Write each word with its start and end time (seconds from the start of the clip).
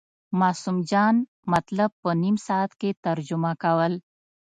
معصوم 0.39 0.77
جان 0.91 1.15
مطلب 1.53 1.89
په 2.01 2.09
نیم 2.23 2.35
ساعت 2.47 2.71
کې 2.79 2.89
ترجمه 3.05 3.51
کول. 3.63 3.93